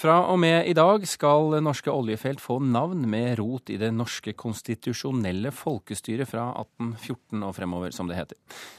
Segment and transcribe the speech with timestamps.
[0.00, 4.32] Fra og med i dag skal norske oljefelt få navn med rot i det norske
[4.32, 8.38] konstitusjonelle folkestyret fra 1814 og fremover, som det heter.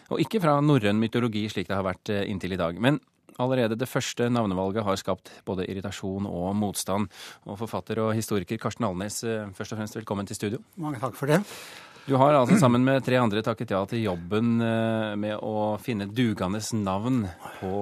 [0.10, 2.81] Og ikke fra norrøn mytologi, slik det har vært eh, inntil i dag.
[2.81, 2.97] Men
[3.38, 7.13] allerede det første navnevalget har skapt både irritasjon og motstand.
[7.46, 10.65] Og forfatter og historiker Karsten Alnes, eh, først og fremst velkommen til studio.
[10.81, 11.44] Mange takk for det.
[12.10, 16.09] Du har altså sammen med tre andre takket ja til jobben eh, med å finne
[16.09, 17.27] dugende navn
[17.62, 17.77] på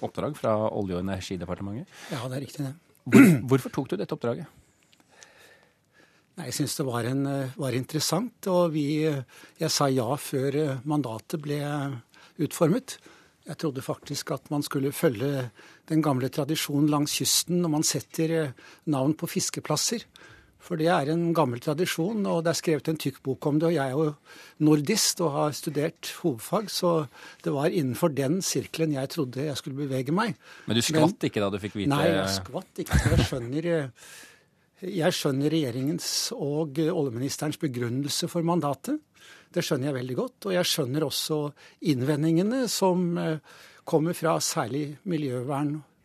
[0.00, 1.90] oppdrag fra Olje- og energidepartementet.
[2.10, 2.74] Ja, det er riktig det.
[3.06, 4.48] Hvor, hvorfor tok du dette oppdraget?
[6.36, 8.46] Nei, Jeg syns det var, en, eh, var, interessant.
[8.52, 9.22] Og vi, eh,
[9.58, 11.60] jeg sa ja før mandatet ble
[12.38, 12.98] utformet.
[13.46, 15.50] Jeg trodde faktisk at man skulle følge
[15.88, 18.54] den gamle tradisjonen langs kysten når man setter
[18.90, 20.02] navn på fiskeplasser.
[20.66, 23.68] For det er en gammel tradisjon, og det er skrevet en tykk bok om det.
[23.68, 24.06] Og jeg er jo
[24.66, 26.92] nordist og har studert hovedfag, så
[27.44, 30.34] det var innenfor den sirkelen jeg trodde jeg skulle bevege meg.
[30.66, 33.02] Men du skvatt Men, ikke da du fikk vite Nei, jeg skvatt ikke.
[33.12, 33.68] Jeg skjønner,
[34.90, 38.98] jeg skjønner regjeringens og oljeministerens begrunnelse for mandatet.
[39.54, 40.48] Det skjønner jeg veldig godt.
[40.48, 41.40] Og jeg skjønner også
[41.92, 43.38] innvendingene som eh,
[43.86, 44.88] kommer fra særlig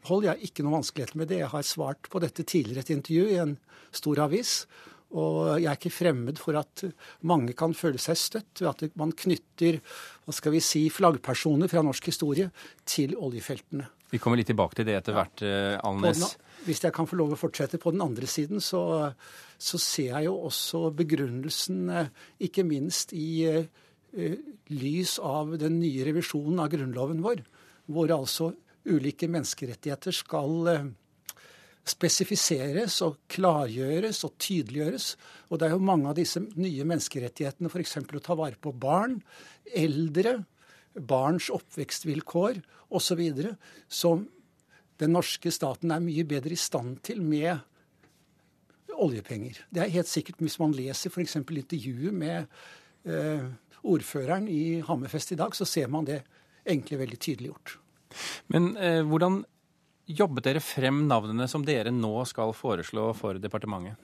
[0.02, 0.24] miljøvernhold.
[0.24, 1.42] Jeg har ikke noen vanskeligheter med det.
[1.42, 3.58] Jeg har svart på dette tidligere i et intervju i en
[3.92, 4.68] stor avis.
[5.12, 6.86] Og jeg er ikke fremmed for at
[7.24, 9.82] mange kan føle seg støtt ved at man knytter
[10.26, 12.50] hva skal vi si, flaggpersoner fra norsk historie
[12.86, 13.90] til oljefeltene.
[14.12, 15.42] Vi kommer litt tilbake til det etter hvert.
[15.44, 16.38] Eh, Alnes.
[16.64, 19.12] Hvis jeg kan få lov å fortsette på den andre siden, så,
[19.58, 22.12] så ser jeg jo også begrunnelsen, eh,
[22.48, 24.36] ikke minst i uh,
[24.72, 27.44] lys av den nye revisjonen av grunnloven vår,
[27.92, 28.52] hvor altså
[28.90, 30.90] ulike menneskerettigheter skal uh,
[31.88, 35.08] spesifiseres og klargjøres og tydeliggjøres.
[35.50, 37.98] Og det er jo mange av disse nye menneskerettighetene, f.eks.
[38.02, 39.20] å ta vare på barn,
[39.66, 40.42] eldre,
[40.94, 43.24] barns oppvekstvilkår osv.,
[43.88, 44.28] som
[45.02, 47.58] den norske staten er mye bedre i stand til med
[49.02, 49.64] oljepenger.
[49.74, 51.40] Det er helt sikkert hvis man leser f.eks.
[51.42, 52.46] intervjuet med
[53.10, 53.48] eh,
[53.82, 56.22] ordføreren i Hammerfest i dag, så ser man det
[56.62, 57.81] egentlig veldig tydeliggjort.
[58.52, 59.42] Men eh, hvordan
[60.12, 64.00] jobbet dere frem navnene som dere nå skal foreslå for departementet?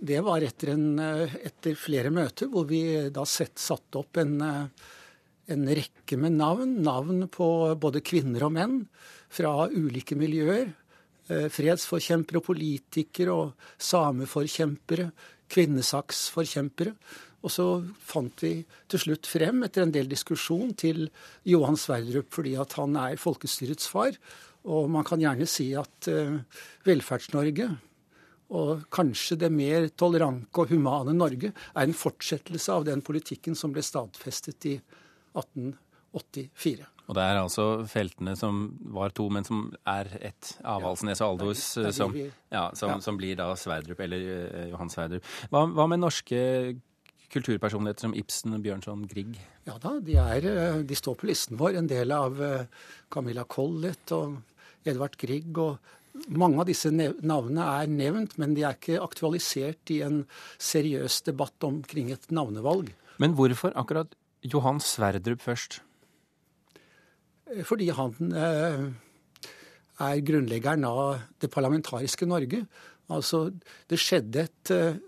[0.00, 2.82] Det var etter, en, eh, etter flere møter hvor vi
[3.12, 4.86] da satte opp en, eh,
[5.52, 6.78] en, rekke med navn.
[6.82, 8.78] Navn på både kvinner og menn
[9.28, 10.72] fra ulike miljøer.
[11.28, 15.10] Eh, fredsforkjempere og politikere og sameforkjempere,
[15.52, 16.94] kvinnesaksforkjempere.
[17.40, 17.66] Og så
[18.04, 18.52] fant vi
[18.90, 21.06] til slutt frem, etter en del diskusjon, til
[21.48, 24.18] Johan Sverdrup fordi at han er folkestyrets far.
[24.68, 26.36] Og man kan gjerne si at uh,
[26.84, 27.70] Velferds-Norge,
[28.50, 33.72] og kanskje det mer tolerante og humane Norge, er en fortsettelse av den politikken som
[33.72, 34.74] ble stadfestet i
[35.38, 36.88] 1884.
[37.10, 38.58] Og det er altså feltene som
[38.94, 40.52] var to, men som er ett.
[40.66, 41.64] Avaldsnes og Aldous,
[41.96, 43.00] som, ja, som, ja.
[43.02, 45.26] som, blir da Sverdrup, eller uh, Johan Sverdrup.
[45.50, 46.44] Hva, hva med norske
[47.30, 49.38] kulturpersonligheter som Ibsen, Bjørnson, Grieg?
[49.68, 51.78] Ja da, de, er, eh, de, står på listen vår.
[51.80, 52.38] En del av
[53.12, 54.40] Camilla Collett og
[54.88, 55.50] Edvard Grieg.
[55.58, 55.78] og
[56.30, 60.24] mange av disse navnene er nevnt, men de er ikke aktualisert i en
[60.58, 62.90] seriøs debatt omkring et navnevalg.
[63.22, 65.80] Men hvorfor akkurat Johan Sverdrup først?
[67.50, 68.86] Eh, fordi han eh,
[70.00, 72.64] er grunnleggeren av det parlamentariske Norge.
[73.10, 73.48] Altså,
[73.90, 74.98] det skjedde et eh,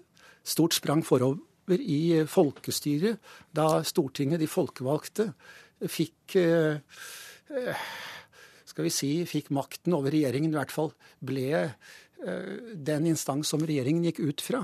[0.44, 1.40] stort sprang forover
[1.70, 5.28] i folkestyret da Stortinget, de folkevalgte,
[5.86, 6.38] fikk
[8.72, 10.92] skal vi si, fikk makten over regjeringen, i hvert fall
[11.24, 14.62] ble eh, den instans som regjeringen gikk ut fra.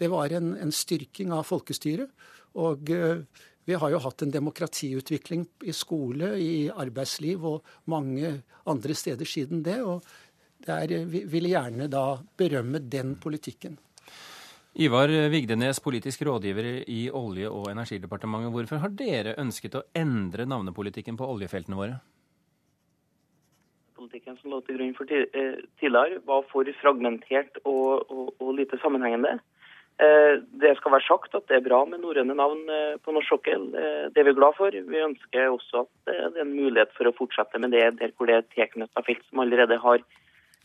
[0.00, 2.10] Det var en, en styrking av folkestyret.
[2.58, 3.22] Og eh,
[3.68, 9.62] vi har jo hatt en demokratiutvikling i skole, i arbeidsliv og mange andre steder siden
[9.66, 9.78] det.
[9.84, 10.02] og
[10.60, 13.78] der vi vil gjerne da berømme den politikken.
[14.80, 18.52] Ivar Vigdenes, politisk rådgiver i Olje- og energidepartementet.
[18.54, 21.98] Hvorfor har dere ønsket å endre navnepolitikken på oljefeltene våre?
[24.00, 28.78] politikken som lå til grunn for eh, tidligere, var for fragmentert og, og, og lite
[28.80, 29.36] sammenhengende.
[30.00, 33.28] Eh, det skal være sagt at det er bra med norrøne navn eh, på norsk
[33.28, 33.68] sokkel.
[33.74, 34.72] Det er vi glad for.
[34.72, 38.30] Vi ønsker også at det er en mulighet for å fortsette med det der hvor
[38.30, 40.02] det er tilknyttet felt som allerede har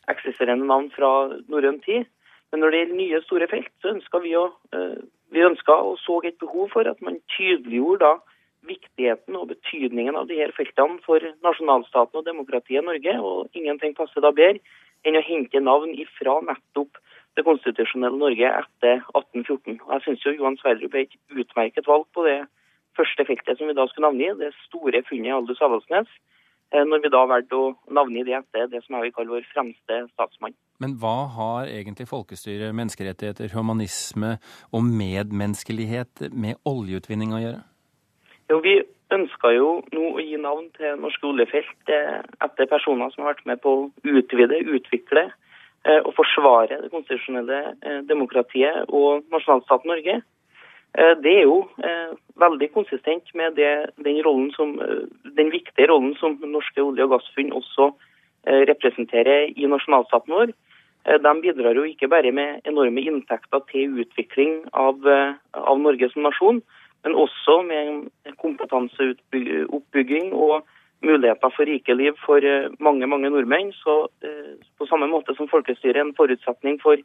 [0.07, 1.11] eksisterende navn fra
[1.51, 2.07] norrøn tid.
[2.55, 4.45] Men når det gjelder nye store felt, så ønska vi å
[5.35, 8.13] vi ønska og så et behov for at man tydeliggjorde da
[8.69, 13.17] viktigheten og betydningen av disse feltene for nasjonalstaten og demokratiet Norge.
[13.19, 14.63] Og ingenting passer da bedre
[15.03, 16.95] enn å hente navn ifra nettopp
[17.35, 19.81] det konstitusjonelle Norge etter 1814.
[19.83, 22.39] Og jeg syns Johan Sverdrup er et utmerket valg på det
[22.95, 26.07] første feltet som vi da skulle navngi, det store funnet i Aldous Avaldsnes.
[26.83, 30.01] Når vi da valgte å navngi det etter det som jeg vil kalle vår fremste
[30.11, 30.55] statsmann.
[30.83, 34.35] Men hva har egentlig folkestyre, menneskerettigheter, humanisme
[34.75, 37.63] og medmenneskelighet med oljeutvinning å gjøre?
[38.51, 38.75] Jo, Vi
[39.15, 43.61] ønsker jo nå å gi navn til norske oljefelt etter personer som har vært med
[43.63, 45.29] på å utvide, utvikle
[46.01, 50.15] og forsvare det konstitusjonelle demokratiet og nasjonalstaten Norge.
[50.97, 56.15] Eh, det er jo eh, veldig konsistent med det, den, som, eh, den, viktige rollen
[56.21, 57.91] som norske olje- og gassfunn også
[58.45, 60.51] representerer i nasjonalstaten vår.
[61.17, 65.01] De bidrar jo ikke bare med enorme inntekter til utvikling av,
[65.57, 66.61] av Norge som nasjon,
[67.01, 68.05] men også med
[68.37, 70.61] kompetanseoppbygging og
[71.01, 72.37] muligheter for rike liv for
[72.77, 73.73] mange mange nordmenn.
[73.81, 74.13] Så
[74.77, 77.01] På samme måte som folkestyret er en forutsetning for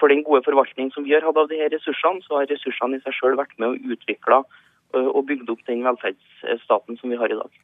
[0.00, 3.04] for den gode forvaltning som vi har hatt av disse ressursene, så har ressursene i
[3.04, 7.32] seg sjøl vært med å utvikle eh, og bygd opp den velferdsstaten som vi har
[7.32, 7.62] i dag.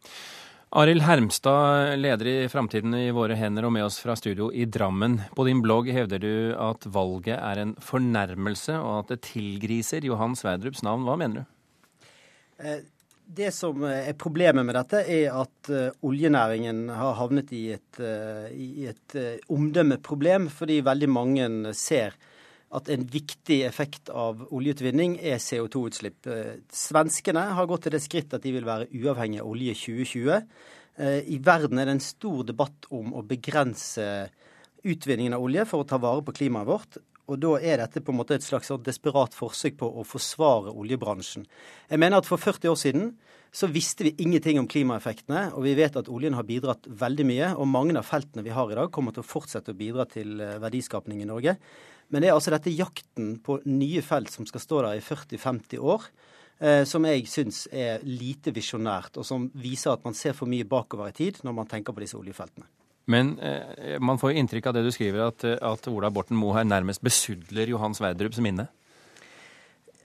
[0.74, 5.20] Arild Hermstad, leder i Framtiden i våre hender og med oss fra studio i Drammen.
[5.36, 10.34] På din blogg hevder du at valget er en fornærmelse, og at det tilgriser Johan
[10.38, 11.06] Sverdrups navn.
[11.06, 12.90] Hva mener du?
[13.24, 17.98] Eh, det som er problemet med dette, er at uh, oljenæringen har havnet i et,
[18.00, 19.16] uh, i et
[19.48, 22.14] omdømmeproblem, fordi veldig mange ser
[22.74, 26.26] at en viktig effekt av oljeutvinning er CO2-utslipp.
[26.74, 30.48] Svenskene har gått til det skritt at de vil være uavhengig av olje 2020.
[31.30, 34.08] I verden er det en stor debatt om å begrense
[34.82, 36.98] utvinningen av olje for å ta vare på klimaet vårt.
[37.30, 41.46] Og da er dette på en måte et slags desperat forsøk på å forsvare oljebransjen.
[41.88, 43.06] Jeg mener at for 40 år siden
[43.54, 47.50] så visste vi ingenting om klimaeffektene, og vi vet at oljen har bidratt veldig mye.
[47.54, 50.42] Og mange av feltene vi har i dag, kommer til å fortsette å bidra til
[50.42, 51.56] eh, verdiskapning i Norge.
[52.10, 55.80] Men det er altså dette jakten på nye felt som skal stå der i 40-50
[55.94, 56.08] år,
[56.58, 60.66] eh, som jeg syns er lite visjonært, og som viser at man ser for mye
[60.68, 62.68] bakover i tid når man tenker på disse oljefeltene.
[63.10, 66.38] Men eh, man får jo inntrykk av det du skriver, at, eh, at Ola Borten
[66.40, 68.68] Moe her nærmest besudler Johan Sverdrups minne?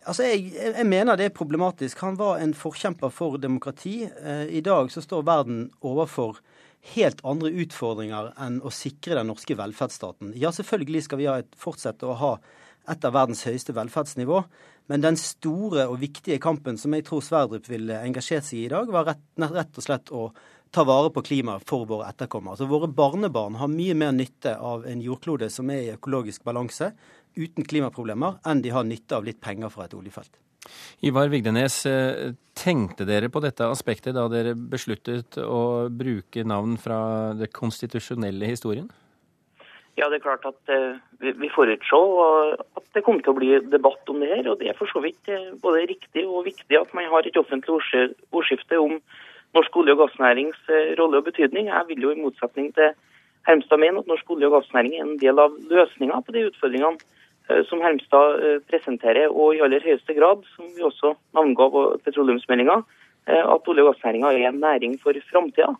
[0.09, 1.99] Altså, jeg, jeg, mener det er problematisk.
[2.03, 4.01] Han var en forkjemper for demokrati.
[4.07, 6.41] Eh, I dag så står verden overfor
[6.95, 10.33] helt andre utfordringer enn å sikre den norske velferdsstaten.
[10.39, 12.33] Ja, selvfølgelig skal vi et, fortsette å ha
[12.89, 14.41] et av verdens høyeste velferdsnivå,
[14.89, 18.71] men den store og viktige kampen som jeg tror Sverdrup ville engasjert seg i i
[18.71, 20.29] dag, var rett, rett og slett å
[20.71, 22.55] ta vare på klimaet for våre etterkommere.
[22.55, 26.91] Altså Våre barnebarn har mye mer nytte av en jordklode som er i økologisk balanse,
[27.39, 30.31] uten klimaproblemer, enn de har nytte av litt penger fra et oljefelt.
[31.07, 37.33] Ivar Vigdenes, eh, tenkte dere på dette aspektet da dere besluttet å bruke navn fra
[37.33, 38.89] det konstitusjonelle historien?
[39.97, 41.97] Ja, det er klart at uh, vi, forutså
[42.77, 44.45] at det kom til å bli debatt om det her.
[44.47, 45.27] Og det er for så vidt
[45.63, 47.81] både riktig og viktig at man har et offentlig
[48.31, 48.99] ordskifte om
[49.57, 51.69] norsk olje- og gassnærings eh, rolle og betydning.
[51.71, 52.93] Jeg vil jo i motsetning til
[53.47, 56.97] Hermstad mene at norsk olje- og gassnæring er en del av løsninga på de utfordringene
[57.49, 61.85] eh, som Hermstad eh, presenterer, og i aller høyeste grad, som vi også navnga på
[62.05, 62.81] petroleumsmeldinga,
[63.29, 65.75] at olje- og gassnæringa er en næring for framtida.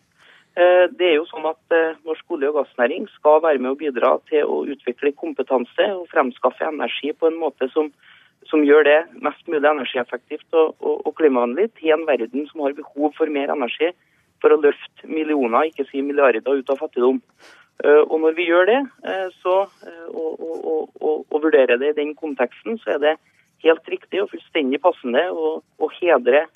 [0.54, 1.72] Det er jo sånn at
[2.06, 6.68] Norsk olje- og gassnæring skal være med å bidra til å utvikle kompetanse og fremskaffe
[6.68, 7.88] energi på en måte som
[8.50, 12.76] som gjør det mest mulig energieffektivt og, og, og klimavennlig til en verden som har
[12.76, 13.92] behov for mer energi
[14.40, 17.20] for å løfte millioner, ikke si milliarder, ut av fattigdom.
[17.84, 19.56] Eh, og når vi gjør det, eh, så,
[19.88, 23.14] eh, og, og, og, vurderer det i den konteksten, så er det
[23.64, 25.60] helt riktig og fullstendig passende å,
[26.00, 26.46] hedre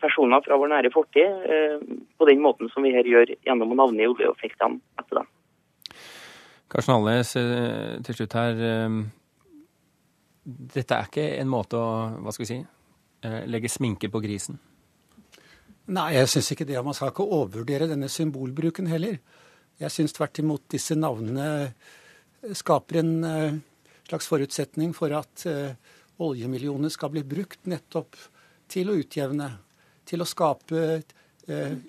[0.00, 1.46] personer fra vår nære fortid
[2.18, 5.30] på den måten som vi her gjør gjennom å navngi oljefeltene etter dem.
[6.70, 8.60] Karsten Alnes, til slutt her
[10.44, 12.60] dette er ikke en måte å hva skal vi si,
[13.24, 14.58] eh, legge sminke på grisen?
[15.86, 16.80] Nei, jeg syns ikke det.
[16.84, 19.18] Man skal ikke overvurdere denne symbolbruken heller.
[19.80, 21.74] Jeg syns tvert imot disse navnene
[22.52, 23.58] skaper en eh,
[24.08, 25.46] slags forutsetning for at
[26.20, 28.16] oljemillionene skal bli brukt nettopp
[28.68, 29.48] til å utjevne.
[30.04, 31.02] Til å skape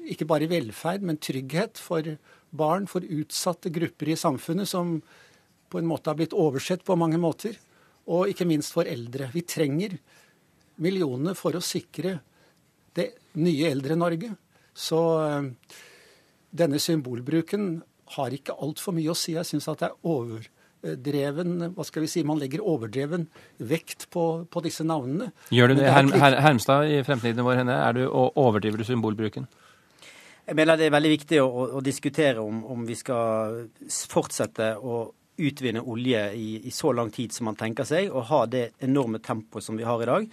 [0.08, 2.08] ikke bare velferd, men trygghet for
[2.56, 4.98] barn, for utsatte grupper i samfunnet som
[5.72, 7.60] på en måte har blitt oversett på mange måter
[8.06, 9.30] og ikke minst for eldre.
[9.34, 9.98] Vi trenger
[10.84, 12.20] millionene for å sikre
[12.96, 13.10] det
[13.42, 14.32] nye Eldre-Norge.
[14.76, 15.50] Så øh,
[16.56, 17.82] denne symbolbruken
[18.16, 19.36] har ikke altfor mye å si.
[19.36, 24.46] Jeg syns at det er overdreven hva skal vi si, Man legger overdreven vekt på,
[24.52, 25.32] på disse navnene.
[25.56, 29.48] Gjør du det, Herm, Her, Hermstad i Fremtiden vår, henne, er du, overdriver du symbolbruken?
[30.46, 31.48] Jeg mener det er veldig viktig å,
[31.80, 33.64] å diskutere om, om vi skal
[34.12, 38.46] fortsette å utvinne olje i, i, så lang tid som man tenker seg, og ha
[38.50, 40.30] det enorme tempoet som vi har i dag.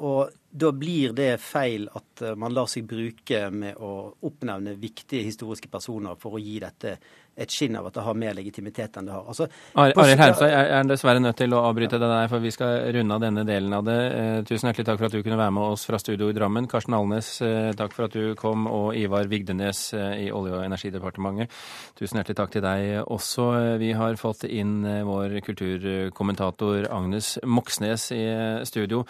[0.00, 5.68] Og da blir det feil at man lar seg bruke med å oppnevne viktige historiske
[5.68, 6.94] personer for å gi dette
[7.38, 9.26] et skinn av at det har mer legitimitet enn det har.
[9.30, 9.46] Altså,
[9.78, 13.14] Arild Hermstad er, er dessverre nødt til å avbryte det der, for vi skal runde
[13.14, 13.98] av denne delen av det.
[14.18, 16.68] Eh, tusen hjertelig takk for at du kunne være med oss fra studio i Drammen.
[16.70, 20.64] Karsten Alnes, eh, takk for at du kom, og Ivar Vigdenes eh, i Olje- og
[20.66, 21.54] energidepartementet.
[21.98, 23.48] Tusen hjertelig takk til deg også.
[23.78, 28.24] Vi har fått inn vår kulturkommentator Agnes Moxnes i
[28.68, 29.04] studio.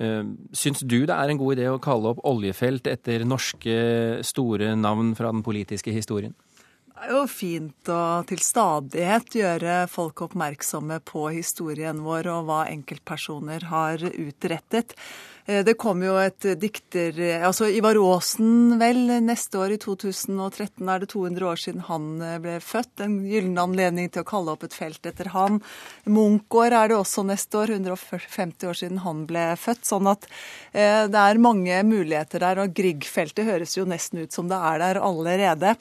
[0.00, 3.76] Syns du det er en god idé å kalle opp oljefelt etter norske
[4.26, 6.34] store navn fra den politiske historien?
[7.00, 12.58] Det er jo fint å til stadighet gjøre folk oppmerksomme på historien vår og hva
[12.68, 14.92] enkeltpersoner har utrettet.
[15.50, 21.02] Eh, det kom jo et dikter Altså Ivar Aasen, vel, neste år i 2013 er
[21.02, 23.02] det 200 år siden han eh, ble født.
[23.06, 25.58] En gyllen anledning til å kalle opp et felt etter han.
[26.06, 29.82] Munch-år er det også neste år, 150 år siden han ble født.
[29.90, 30.28] Sånn at
[30.70, 32.62] eh, det er mange muligheter der.
[32.62, 35.74] Og Grieg-feltet høres jo nesten ut som det er der allerede.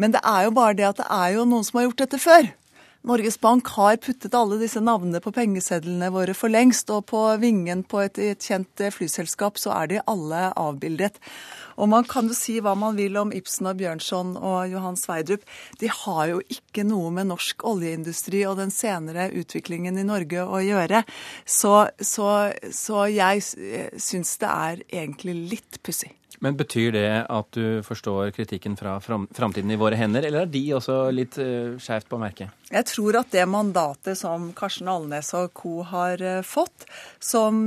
[0.00, 2.22] Men det er jo bare det at det er jo noen som har gjort dette
[2.22, 2.54] før.
[3.02, 7.80] Norges Bank har puttet alle disse navnene på pengesedlene våre for lengst, og på vingen
[7.88, 11.16] på et, et, kjent flyselskap så er de alle avbildet.
[11.80, 15.48] Og man kan jo si hva man vil om Ibsen og Bjørnson og Johan Sverdrup.
[15.80, 20.60] De har jo ikke noe med norsk oljeindustri og den senere utviklingen i Norge å
[20.60, 21.00] gjøre.
[21.48, 22.30] Så, så,
[22.68, 23.48] så jeg
[23.96, 26.12] syns det er egentlig litt pussig.
[26.40, 30.62] Men Betyr det at du forstår kritikken fra Framtiden i våre hender, eller er de
[30.76, 32.60] også litt uh, skjevt på merket?
[32.70, 35.80] Jeg tror at det mandatet som Karsten Alnes og co.
[35.90, 36.84] har eh, fått,
[37.18, 37.64] som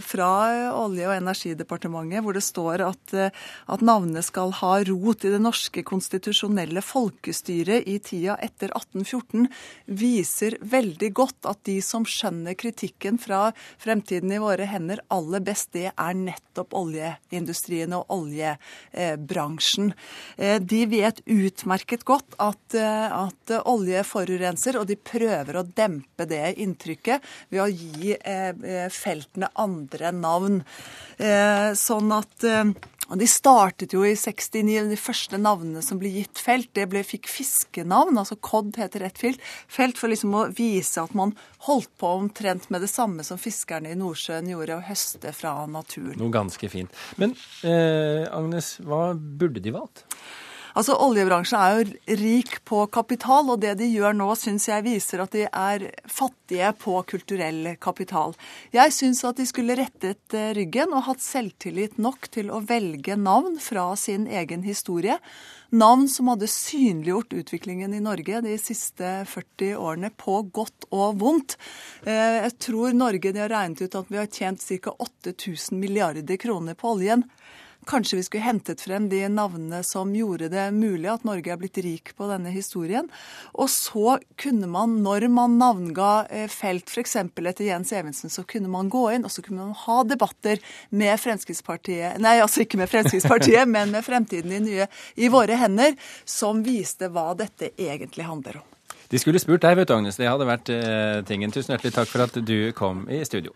[0.00, 0.28] fra
[0.72, 5.42] Olje- og energidepartementet, hvor det står at, eh, at navnet skal ha rot i det
[5.44, 9.44] norske konstitusjonelle folkestyret i tida etter 1814,
[9.92, 15.74] viser veldig godt at de som skjønner kritikken fra fremtiden i våre hender aller best,
[15.76, 19.92] det er nettopp oljeindustrien og oljebransjen.
[20.36, 26.56] Eh, de vet utmerket godt at, at olje forurenser og de prøver å dempe det
[26.62, 30.60] inntrykket ved å gi eh, eh, feltene andre navn.
[31.18, 32.46] Eh, sånn at
[33.06, 37.04] og De startet jo i 69, de første navnene som ble gitt felt, det ble,
[37.06, 38.18] fikk fiskenavn.
[38.18, 41.36] altså Cod heter ett felt, felt for liksom å vise at man
[41.68, 46.18] holdt på omtrent med det samme som fiskerne i Nordsjøen gjorde, å høste fra naturen.
[46.18, 47.04] Noe ganske fint.
[47.20, 50.06] Men eh, Agnes, hva burde de valgt?
[50.76, 55.22] Altså, Oljebransjen er jo rik på kapital, og det de gjør nå, syns jeg viser
[55.24, 58.36] at de er fattige på kulturell kapital.
[58.76, 63.16] Jeg syns at de skulle rettet eh, ryggen og hatt selvtillit nok til å velge
[63.16, 65.16] navn fra sin egen historie.
[65.72, 71.56] Navn som hadde synliggjort utviklingen i Norge de siste 40 årene på godt og vondt.
[72.04, 74.92] Eh, jeg tror Norge de har regnet ut at vi har tjent ca.
[74.92, 77.24] 8000 milliarder kroner på oljen.
[77.86, 81.78] Kanskje vi skulle hentet frem de navnene som gjorde det mulig at Norge er blitt
[81.84, 83.08] rik på denne historien.
[83.54, 87.16] Og så kunne man, når man navnga eh, felt f.eks.
[87.22, 91.14] etter Jens Evensen, så kunne man gå inn og så kunne man ha debatter med
[91.20, 96.64] Fremskrittspartiet Nei, altså ikke med Fremskrittspartiet, men med Fremtiden i nye i våre hender, som
[96.66, 98.72] viste hva dette egentlig handler om.
[99.08, 100.18] De skulle spurt deg, vet du, Agnes.
[100.18, 101.54] Det hadde vært eh, tingen.
[101.54, 103.54] Tusen hjertelig takk for at du kom i studio.